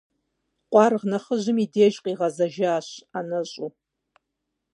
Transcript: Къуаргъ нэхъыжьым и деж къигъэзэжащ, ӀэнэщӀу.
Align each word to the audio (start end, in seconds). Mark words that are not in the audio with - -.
Къуаргъ 0.71 1.05
нэхъыжьым 1.09 1.57
и 1.63 1.67
деж 1.73 1.95
къигъэзэжащ, 2.03 2.87
ӀэнэщӀу. 3.11 3.69